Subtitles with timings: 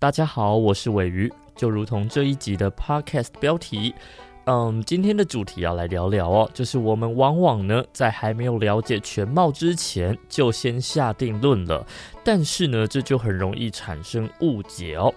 [0.00, 3.94] 大家好，我是鮪鱼，就如同这一集的 Podcast 标题，
[4.46, 11.86] 嗯，今天的主题要来聊聊哦，就是我们往往呢在还没有了解全貌之前，就先下定论了，
[12.24, 15.12] 但是呢，这就很容易产生误解哦。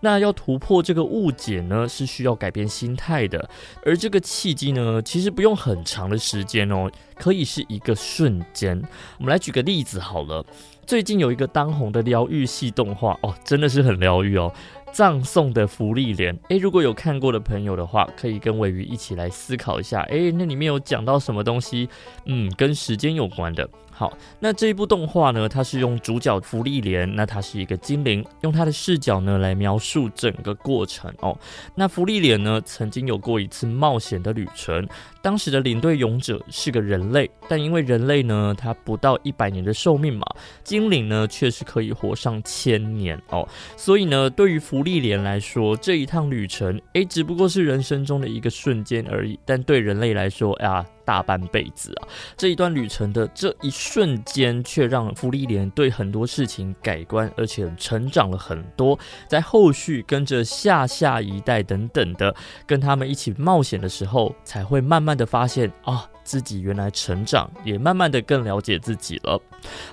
[0.00, 3.46] 那要突破这个误解呢，是需要改变心态的，
[3.84, 8.82] 而这个契机呢，其实不用很长的时间哦，可以是一个瞬间。
[9.18, 10.42] 我们来举个例子好了。
[10.86, 14.52] 最近有一个当红的疗愈系动画哦，真的是很疗愈哦，
[14.92, 21.88] 《葬送的福利莲》诶，如果有看过的朋友的话，可以跟尾鱼一起来思考一下，诶，那里面有讲到什么东西？
[22.26, 23.68] 嗯，跟时间有关的。
[23.94, 31.38] 好，那这一部动画呢，它是用主角福利莲，那它是一个精灵，用它的视角呢来描述整个过程哦。
[31.74, 34.88] 那福利莲呢，曾经有过一次冒险的旅程，
[35.20, 40.26] 当时的领队勇者是个人类，但因为人类呢，他不到一百年的寿命嘛，
[40.64, 43.46] 精灵呢却是可以活上千年哦。
[43.76, 50.84] 所以呢，对于福芙莉莲来说，这一趟旅程，诶，只不过是人生中的一个瞬间而已，但对人类来说呀。
[51.04, 52.06] 大半辈子啊，
[52.36, 58.96] 这一段旅程的这一瞬间，却让芙莉莲对很多事情改观，而且成长了很多。
[59.26, 62.32] 在后续跟着下下一代等等的，
[62.68, 69.40] 跟他们一起冒险的时候，才会慢慢的发现啊，自己原来成长，也慢慢的更了解自己了。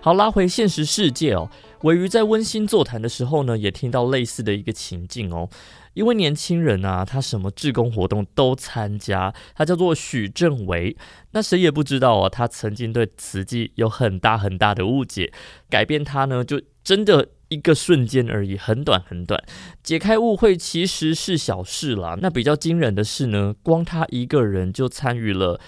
[0.01, 1.49] 好，拉回现实世界哦，
[1.83, 5.49] 尾鱼在温馨座谈的时候呢，也听到类似的一个情境哦。
[5.93, 10.95] 一位年轻人啊，他什么志工活动都参加，他叫做许正维。
[11.31, 15.31] 那谁也不知道啊，他曾经对慈济有很大很大的误解，
[15.69, 19.43] 改变他呢，就真的一个瞬间而已，很短很短。
[19.83, 25.59] 解开误会其实是小事啦，那比较惊人的是呢，光他一个人就参与了。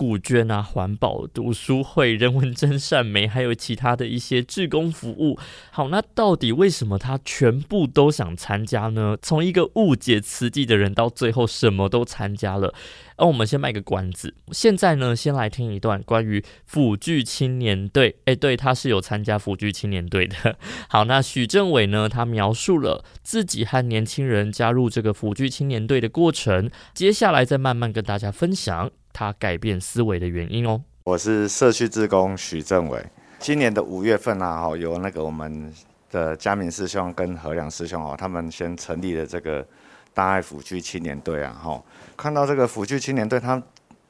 [0.00, 5.38] 古捐啊，环保读书会、人文真善美，还有其他的一些志工服务。
[5.70, 9.14] 好，那到底为什么他全部都想参加呢？
[9.20, 12.72] 从一个误解慈济的人，到最后什么都参加了。
[13.18, 18.16] 那、哦、我们先卖个关子，现在呢，先来听一段关于辅具青年队。
[18.24, 20.56] 哎，对，他是有参加辅具青年队的。
[20.88, 28.90] 好，那许政委呢，他描述了自己和年轻人加入这个辅具青年队的过程，接下来再慢慢跟大家分享。
[29.12, 30.82] 他改变思维的原因哦。
[31.04, 33.04] 我是社区志工许正伟。
[33.38, 35.72] 今年的五月份啊，哈，有那个我们
[36.10, 39.66] 的嘉明师兄跟何良师兄哦，他们先成立了这个
[40.12, 41.82] 大爱辅具青年队啊，哈。
[42.18, 43.60] 看到这个辅具青年队，他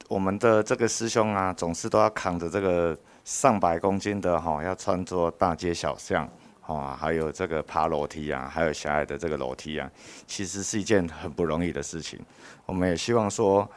[0.09, 6.29] 我们的这个师兄啊，总是都要扛着这个上百公斤的哈，要穿着大街小巷，
[6.59, 9.89] 哈，还有这个爬楼梯啊，还有狭隘的这个楼梯啊，
[10.27, 12.19] 其实是一件很不容易的事情。
[12.65, 13.67] 我们也希望说。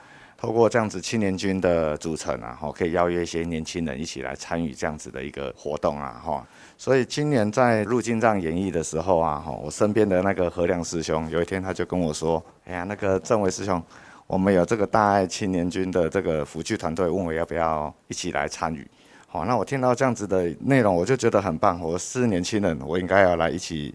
[0.44, 6.47] 透过这样子青年军的组成啊，哈，可以邀约一些年轻人一起来参与这样子的一个活动啊，哈。
[6.77, 13.83] 所以今年在入进藏演艺的时候啊，哈，我身边的那个何良师兄，有一天他就跟我说：“哎呀，那个正维师兄，
[14.27, 18.87] 我们有这个大爱青年军的这个辅具团队，问我要不要一起来参与。”
[19.27, 21.81] 好，那我听到这样子的内容，我就觉得很棒。
[21.81, 23.94] 我是年轻人，我应该要来一起。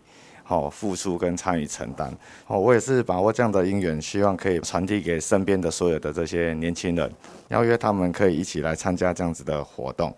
[0.49, 2.11] 好，付出跟参与承担。
[2.43, 7.07] 好，我也是把握这样的因缘，希望可以传递给身边的所有的这些年轻人，
[7.49, 10.11] 邀约他们可以一起来参加这样子的活动。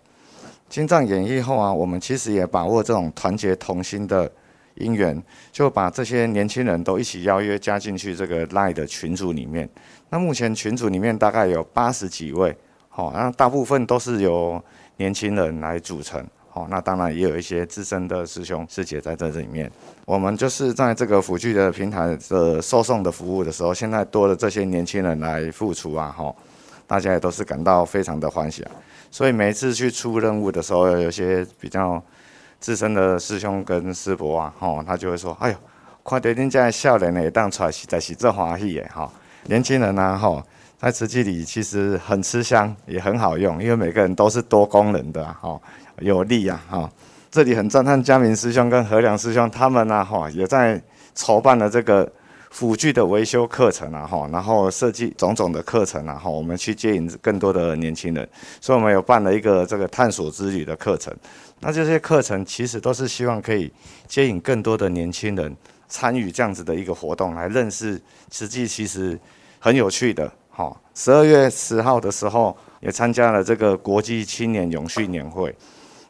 [0.70, 4.32] 进藏演绎后啊，我们其实也把握这种团结同心的
[4.76, 5.22] 因缘，
[5.52, 9.68] 就把这些年轻人都一起邀约加进去这个 LINE 的群组里面。
[10.08, 12.56] 那目前群组里面大概有八十几位，
[12.88, 14.58] 好，那大部分都是由
[14.96, 16.26] 年轻人来组成。
[16.54, 19.72] 好，那当然也有一些资深的师兄师姐在这里面。
[20.04, 26.30] 我们就是在这个辅具的平台的售送的服务的时候，现在多了这些年轻人来付出啊，哈，
[26.86, 28.72] 大家也都是感到非常的欢喜啊。
[29.10, 32.02] 所以每一次去出任务的时候，有些比较
[32.60, 35.56] 资深的师兄跟师伯啊，哈，他就会说：“哎呦，
[36.02, 39.10] 快点人家笑脸呢，当出来实在是这欢喜耶，哈，
[39.46, 40.44] 年轻人啊，哈，
[40.78, 45.58] 在瓷器里其实很吃香，也很好用，因为每个人都是多功能的，哈。”
[46.00, 46.90] 有力呀，哈！
[47.30, 50.82] 这里很赞叹嘉明师兄跟何良师兄他们呢，哈，也在
[51.14, 52.10] 筹办了这个
[52.50, 58.28] 辅具的维修课程啊，哈，然后设计种种的课程啊，哈，我们去接引更多的年轻人，
[58.60, 61.14] 所以我们有办了一个这个探索之旅的课程。
[61.60, 63.72] 那这些课程其实都是希望可以
[64.06, 65.56] 接引更多的年轻人
[65.88, 67.98] 参与这样子的一个活动，来认识
[68.30, 69.18] 实际其实
[69.58, 70.30] 很有趣的。
[70.50, 75.54] 哈，十二月十号的时候也参加了这个国际青年永续年会。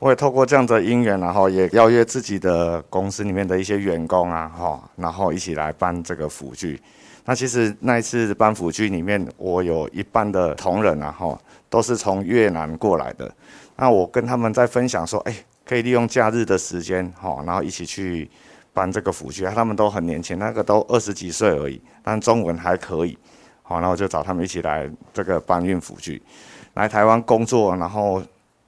[0.02, 6.82] 我也透过这样的因缘，然后也邀约自己的公司里面的一些员工啊，哈，然后一起来搬这个辅具。
[7.25, 11.38] 那其实那一次搬辅具里面，我有一半的同仁啊，哈，
[11.70, 13.32] 都是从越南过来的。
[13.76, 15.32] 那我跟他们在分享说，哎，
[15.64, 18.28] 可以利用假日的时间，哈，然后一起去
[18.72, 23.16] 搬这个辅具，他们都很年轻，那个都二十几岁而已，但中文还可以。
[23.62, 26.20] 好，然后就找他们一起来这个搬运辅具，
[26.75, 28.20] 来台湾工作，然后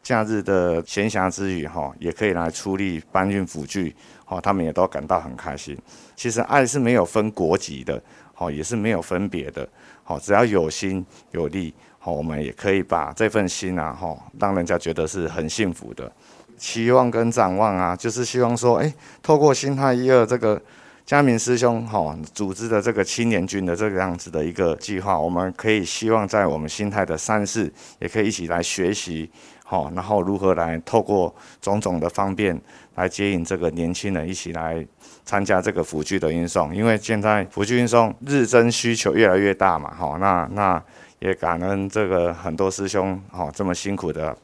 [0.05, 3.97] 假日的闲暇之余，哈，也可以来出力搬运辅具，
[4.27, 5.77] 好，他们也都感到很开心。
[6.15, 8.01] 其实爱是没有分国籍的，
[8.35, 9.67] 好，也是没有分别的，
[10.03, 16.12] 好，只要有心有力，好，我们也可以把这份心啊，哈，让人家觉得是很幸福的。
[16.59, 20.61] 期望跟展望啊，就是希望说，哎，透过心泰一二这个。
[21.06, 29.31] 佳明师兄哈组织的这个青年军的这个样子的一个计划，我们可以希望在我们新泰的三市也可以一起来学习，
[29.66, 32.56] 好，然后如何来透过种种的方便
[32.96, 34.87] 来接引这个年轻人一起来
[35.25, 40.81] 参加这个辅具的运送，因为现在辅具运送日增需求越来越大嘛，好，那那
[41.19, 44.37] 也感恩这个很多师兄好这么辛苦的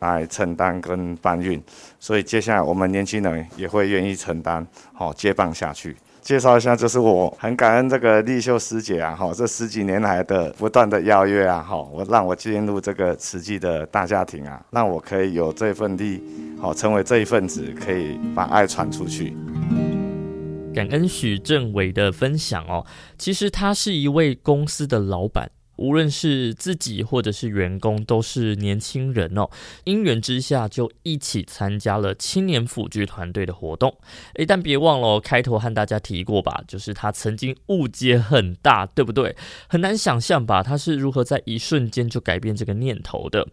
[0.00, 1.62] 来承担跟搬运，
[2.00, 5.96] 所以接下来我们年轻人也会愿意承担，好接棒下去。
[6.24, 16.22] 介绍一下，就是我很感恩这个丽秀师姐啊，哈，这十几年来的不断的邀约啊，哈，我让我进入这个慈济的大家庭啊，让我可以有这份力，
[16.58, 19.36] 好成为这一份子，可以把爱传出去。
[20.74, 22.86] 感恩许政委的分享哦，
[23.18, 25.50] 其实他是一位公司的老板。
[25.76, 29.48] 无论是自己或者是员工，都是年轻人哦。
[29.84, 33.96] 因缘之下，就一起参加了青年辅具团队的活动。
[34.34, 39.36] 诶，但别忘了，开头和大家提过吧，就是他曾经误解很大，对不对？
[39.68, 43.46] 很难想象吧，他是如何在一瞬间就改变这个念头的。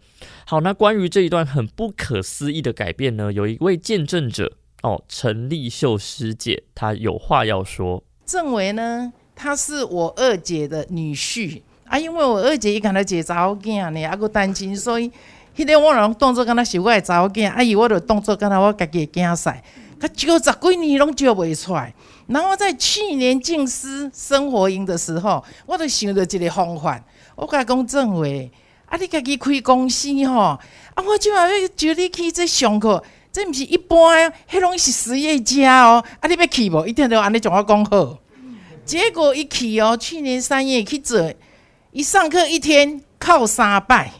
[0.46, 4.52] 好，那关于这一段很不可思议的改变呢，有一位见证者
[4.82, 8.02] 哦，陈丽秀师姐，她有话要说。
[8.24, 11.62] 郑维呢，他是我二姐的女婿。
[11.92, 15.12] 啊，因为我二姐伊敢若一个查某囝呢，啊，佫单亲，所以
[15.54, 19.54] 迄个我拢当作敢若是我的查某囝，啊，伊我着当作敢若我家己的囝婿，
[20.00, 20.08] 佮
[20.40, 21.92] 招十几年拢招袂出来。
[22.28, 26.98] 然后在去年静思生活营的时候，我着想着一个方法，
[27.36, 28.50] 我甲伊讲政伟，
[28.86, 30.58] 啊，你家己开公司吼，啊，
[31.06, 36.86] 我即马要招你去这上课，这毋是一般，迄拢是实业家哦，啊，你要去无？
[36.86, 38.18] 一定要安尼将我讲好。
[38.86, 41.30] 结果一去哦，去年三月去做。
[41.92, 44.10] 一上课一天靠三摆，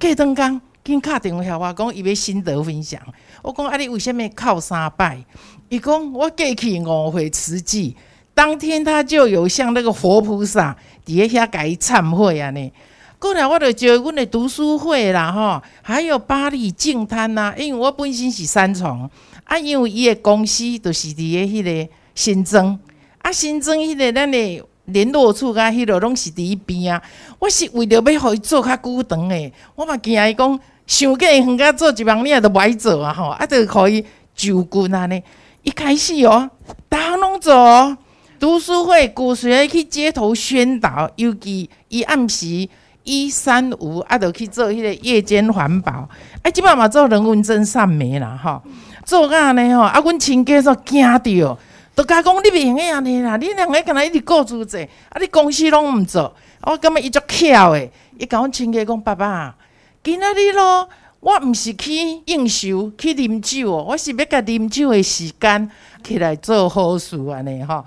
[0.00, 3.00] 过顿工，紧敲电话我讲伊要心得分享。
[3.40, 5.24] 我讲啊，你为什么靠三摆？
[5.68, 7.96] 伊讲我过去五回慈济，
[8.34, 10.76] 当天他就有像那个活菩萨
[11.06, 12.72] 伫遐甲伊忏悔安尼。
[13.20, 17.54] 过来我就招阮的读书会啦，吼，还有八里净滩呐。
[17.56, 19.08] 因为我本身是三重，
[19.44, 22.76] 啊，因为伊的公司就是伫个迄个新庄，
[23.18, 24.64] 啊，新庄迄个咱的。
[24.86, 27.02] 联络处甲迄落拢是伫伊边啊！
[27.38, 33.28] 我是为着要互伊做较久长诶，我嘛惊伊讲想过远甲做一万年都歹做啊吼！
[33.28, 34.04] 啊，着可以
[34.34, 35.22] 就近安尼。
[35.62, 36.50] 一开始哦，
[36.90, 37.96] 逐项拢做哦，
[38.38, 42.68] 读书会、古学去街头宣导，尤其伊暗时
[43.04, 46.06] 一三五啊，着去做迄个夜间环保。
[46.42, 48.62] 啊，即摆嘛做人文真善美啦吼，
[49.06, 51.58] 做甲安尼吼，啊，阮亲家煞惊着。
[51.94, 54.78] 都甲讲你袂用个安尼啦，你两个敢若一直顾住者，
[55.10, 57.90] 啊，你公司拢毋做，我感觉伊足巧诶。
[58.18, 59.56] 伊甲阮亲家讲，爸爸，
[60.02, 60.88] 今仔日咯，
[61.20, 61.92] 我毋是去
[62.26, 65.70] 应酬去啉酒哦，我是要甲啉酒诶时间
[66.02, 67.84] 起来做好事安尼吼。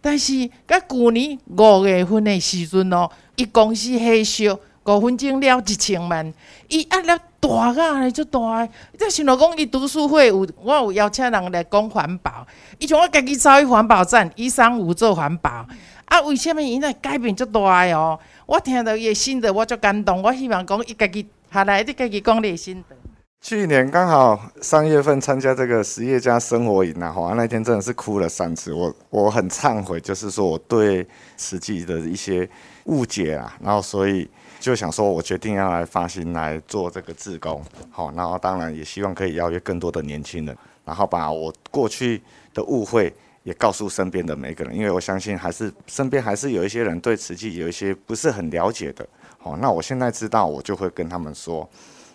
[0.00, 6.32] 但是，甲旧年五月份诶时阵咯，伊公司黑烧五分钟了一千万，
[6.68, 8.70] 伊压力大个安尼足大诶。
[8.98, 12.46] 再想到讲伊读书会有，我有邀请人来讲环保。
[12.78, 15.66] 伊像我家己走去环保站，一三五做环保，
[16.06, 17.60] 啊，为什么伊那改变足大
[17.92, 18.18] 哦？
[18.46, 20.22] 我听到伊的心得，我足感动。
[20.22, 22.96] 我希望讲伊家己下来，你家己讲你的心得。
[23.40, 28.72] 去年刚好三月份参加这个实业家生活营啊，哈，那天真的是哭了三次。
[28.72, 32.48] 我我很忏悔，就是说我对实际的一些
[32.86, 34.28] 误解啊，然后所以
[34.58, 42.22] 就想说，我决定要来发心来做这个志工，好，然后当然也希望可以邀约更多的年轻人，然后把我过去。
[42.54, 49.06] 的误会也告诉身边的每个人，因为我相信还是身边还是有一些人对瓷器有一些不是很了解的。
[49.38, 51.68] 好，那我现在知道，我就会跟他们说。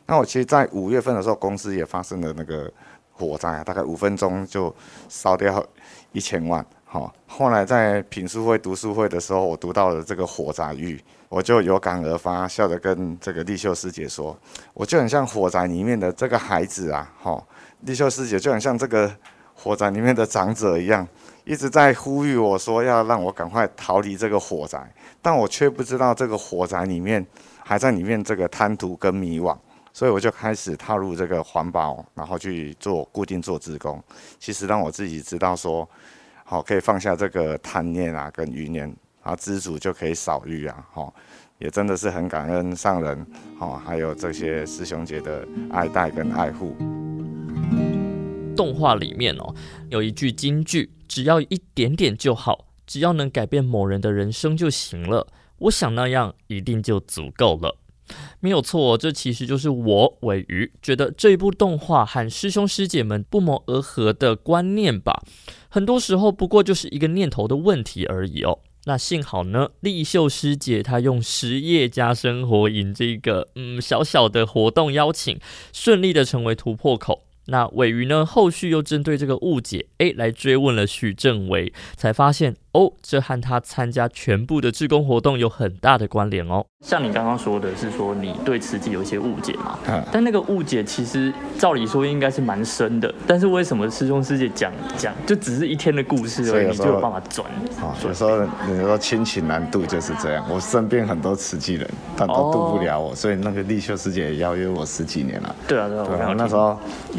[0.06, 2.70] 那我其实，在五月份的时候，公司也发生了那个
[3.14, 4.76] 火灾，大概五分钟就
[5.08, 5.66] 烧掉
[6.12, 6.66] 一千万。
[6.94, 14.38] 好，后来在品书会读书会的时候，我读到了这个火灾喻，我就有感而发，笑着跟这个丽秀师姐说，
[14.76, 17.12] 我就很像火灾里面的这个孩子啊。
[17.20, 17.48] 好，
[17.80, 19.12] 丽秀师姐就很像这个。
[19.56, 21.08] 火灾里面的长者一样，
[21.46, 24.80] 一直在呼吁我说要让我赶快逃离这个火灾，
[25.22, 27.26] 但我却不知道这个火灾里面
[27.64, 29.56] 还在里面这个贪图跟迷惘，
[29.94, 34.04] 所以我就开始踏入这个环保，然后去做固定做志工。
[34.40, 35.88] 其实让我自己知道说，
[36.54, 41.12] 好，可以放下这个贪念啊，跟余念，啊知足就可以少欲啊，好，
[41.58, 43.26] 也真的是很感恩上人，
[43.58, 46.76] 哦，还有这些师兄姐的爱戴跟爱护。
[48.56, 49.52] 动画里面哦，
[49.90, 55.26] 有一句金句，只要一点点就好，只要能改变某人的人生就行了。
[55.58, 57.80] 我想那样一定就足够了。
[58.40, 65.24] 没有错，这其实就是我尾鱼觉得这一部动画和师兄师姐们不谋而合的观念吧。
[65.70, 68.60] 很多时候不过就是一个念头的问题而已哦。
[68.86, 75.40] 那幸好呢，丽秀师姐她用实业家生活引这个嗯小小的活动邀请，
[75.72, 77.24] 顺利的成为突破口。
[77.46, 82.56] 那尾鱼呢，后续又针对这个误解，诶，来追问了许正维，才发现。
[82.74, 86.66] 哦，这和他参加全部的志工活动有很大的关联哦。
[86.84, 89.78] 像你刚刚说的是说你对慈济有一些误解嘛？
[89.88, 90.04] 嗯。
[90.12, 97.48] 但那个误解其实照理说应该是蛮深的，但是为什么师兄师姐讲讲就只是一天的故事而已，你就有办法转？
[97.80, 100.44] 啊，有时候你说亲情难度就是这样。
[100.50, 101.88] 我身边很多慈济人，
[102.18, 105.56] 但都渡不了我，哦，所以那个立秀师姐也邀约我十几年了。
[105.68, 106.06] 对啊，对啊。
[106.08, 106.76] 对啊，那时候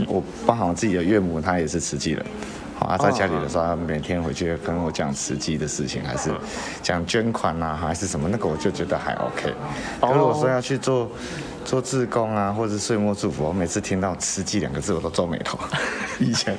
[0.09, 2.27] 我包含我自己的岳母，她也是慈济人。
[2.85, 6.31] 啊，在家里的时候，每天回去跟我讲慈济的事情，还是
[6.83, 9.55] 讲捐款啊，还是什么，那个我就觉得还 OK。
[10.01, 11.11] 可是我说要去做
[11.65, 15.59] 做志工啊，或者是岁末祝福，我每次听到慈济两个字，我都皱眉头。
[16.21, 16.57] 以前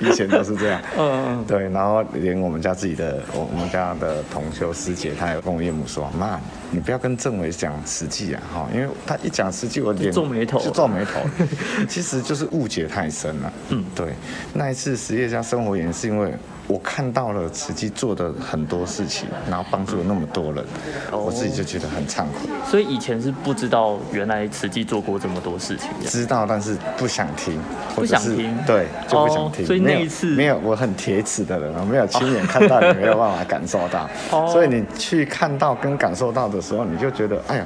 [0.00, 1.68] 以前都是这样，嗯 嗯，对。
[1.70, 6.40] 然后连我们家自己的，我我们家的同修师姐，她也跟我岳母说，妈，
[6.70, 11.20] 你不要跟政委讲慈济啊，哈，因为他一讲慈济，我脸皱眉头，就皱眉头。
[11.88, 13.52] 其实就是误解太深了。
[13.70, 14.14] 嗯，对。
[14.54, 16.32] 那一次实业家生活营是因为。
[16.68, 20.62] 我看到了慈济做的很多事情，然后帮助了那么多人，
[21.10, 22.48] 我自己就觉得很惭愧。
[22.70, 27.58] 所以以前是不知道原来慈济做过这么多事情，知道但是不想听，
[27.94, 29.64] 不想听，对，就不想听。
[29.66, 34.06] 所以那一次没有，我很铁齿的人，我 没有亲眼看到，也没有办法感受到。
[34.52, 37.64] 所以你去看到跟感受到的时候，你就觉得，哎呀。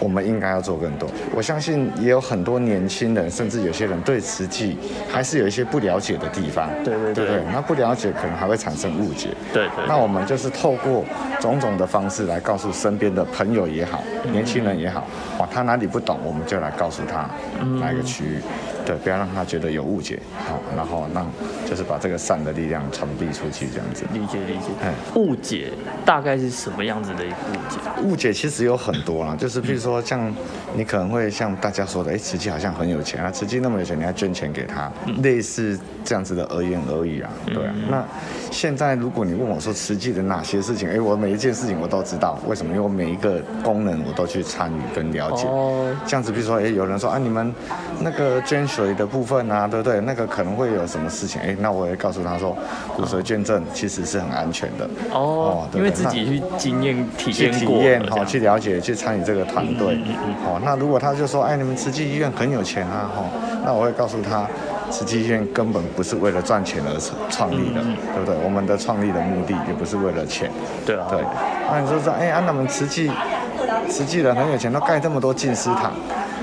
[0.00, 1.08] 我们应该要做更多。
[1.34, 4.76] 我相信也有很多年轻人，甚至有些人对瓷器
[5.08, 6.70] 还是有一些不了解的地方。
[6.84, 9.28] 对对对，对，那不了解可能还会产生误解。
[9.52, 9.84] 对，对对。
[9.88, 11.04] 那我们就是透过
[11.40, 15.06] 种种的方式来告诉身边的朋友也好，年轻人也好，
[15.38, 17.28] 哇，他哪里不懂，我们就来告诉他
[17.80, 18.40] 哪一个区域。
[18.88, 21.30] 对，不要让他觉得有误解，好，然后让
[21.68, 24.06] 就是把这个善的力量传递出去，这样子。
[24.14, 24.70] 理解理解。
[24.80, 25.70] 哎，误解
[26.06, 28.02] 大概是什么样子的一个误解？
[28.02, 30.34] 误解其实有很多啦，就是譬如说像
[30.74, 37.74] 你可能会像大家说的，哎，慈济好像很有钱啊，慈济那么有钱，你要捐钱给他，嗯、类似这样子的而言而已啊，对啊。
[37.90, 38.02] 那
[38.52, 42.70] 现在如果你问我说慈济的哪些事情，哎，我每一件事情我都知道，为什么？
[42.70, 45.48] 因为我每一个功能我都去参与跟了解。
[45.48, 45.92] 哦。
[46.06, 47.52] 这样子，比如说，哎，有人说啊，你们
[48.00, 48.68] 那个捐。
[48.68, 49.98] 水的部分啊，对不对？
[50.02, 51.40] 那个可能会有什么事情？
[51.40, 52.54] 哎，那我也告诉他说，
[52.94, 55.18] 骨髓捐赠其实是很安全的哦，
[55.64, 59.94] 哦对对，因为自己去经验体验去体验哈，去了解，去参与这个团队。
[59.94, 63.24] 嗯嗯嗯哦，那如果他就说，哎，你们慈济医院很有钱啊，哈，
[63.64, 64.46] 那我会告诉他，
[64.90, 68.36] 慈济医院根本不是为了赚钱而创立的，嗯嗯对不对？
[68.44, 70.50] 我们的创立的目的也不是为了钱。
[70.86, 71.06] 对啊。
[71.10, 71.20] 对。
[71.70, 73.10] 那你说说，哎，啊，那我们慈济，
[73.88, 75.92] 慈济人很有钱，都盖这么多进食堂。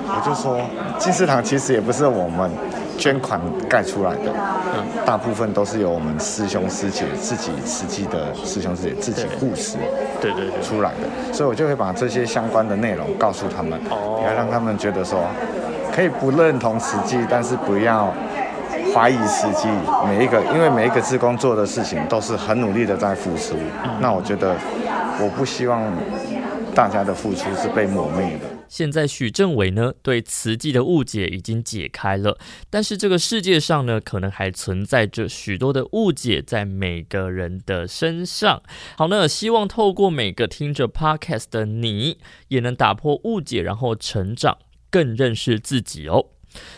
[0.07, 0.61] 我就说，
[0.99, 2.49] 进食堂其实也不是我们
[2.97, 4.31] 捐款盖出来的，
[4.75, 9.77] 嗯，大部分都是由我们师兄师姐自己实际的师兄师姐自己护持，
[10.21, 11.33] 对对对，出来的。
[11.33, 13.79] 所以我就会把这些相关的内容告诉他们，
[14.21, 15.19] 也要让他们觉得说，
[15.93, 18.13] 可以不认同慈济，但是不要
[18.93, 19.67] 怀疑慈济。
[20.07, 23.55] 每一个，因为每一个职工做的事情都是很努力的在付出，
[23.99, 24.55] 那我觉得，
[25.19, 25.91] 我不希望
[26.73, 28.45] 大家的付出是被抹灭的。
[28.67, 32.37] 现在许政伟呢，对慈济的误解已经解开了，
[32.69, 38.61] 但是这个世界上呢，可能还存在着许多的误解在每个人的身上。
[38.97, 44.57] 好，那希望透过每个听着 Podcast 的你，也能打破误解，然后成长，
[44.89, 46.25] 更认识自己哦。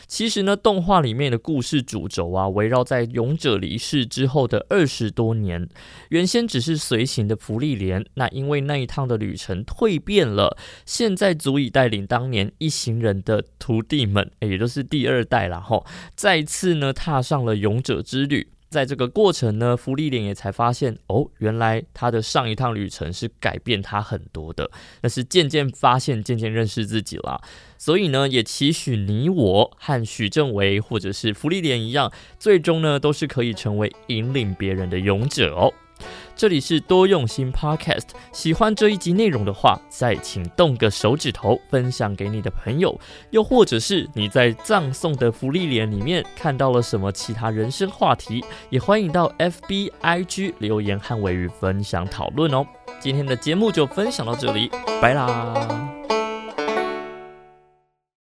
[0.07, 5.67] 其实呢，动画里面的故事主轴啊，围绕在勇者离世之后的二十多年。
[6.09, 15.83] 原先只是随行的芙莉莲，那因为那一趟的旅程蜕变了，现在足以带领当年一行人的徒弟们，也就是第二代了哈，
[16.15, 18.47] 再次呢踏上了勇者之旅。
[18.69, 24.69] 在这个过程呢，福利莲也才发现哦，原来他的上一趟旅程是改变他很多的，
[25.01, 27.41] 那是渐渐发现、渐渐认识自己了。
[27.77, 35.73] 所以呢，也期许你我和许正维或者是福利莲一样，最终呢都是可以成为引领别人的勇者哦。
[36.35, 42.99] 这里是多用心 Podcast，喜欢这一集内容的话，再请动个手指头分享给你的朋友，
[43.31, 52.65] 又或者是你在葬送的福利脸里面看到了什么其他人生话题，也欢迎到 FB IG 留言和玮瑜分享讨论哦。
[52.99, 54.69] 今天的节目就分享到这里，
[55.01, 56.16] 拜啦。